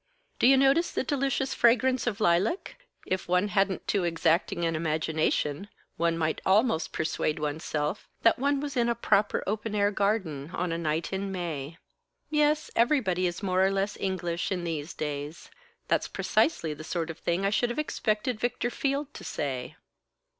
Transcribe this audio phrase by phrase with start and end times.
[0.39, 2.87] Do you notice the delicious fragrance of lilac?
[3.05, 8.75] If one hadn't too exacting an imagination, one might almost persuade oneself that one was
[8.75, 11.77] in a proper open air garden, on a night in May
[12.31, 15.51] Yes, everybody is more or less English, in these days.
[15.87, 19.75] That's precisely the sort of thing I should have expected Victor Field to say."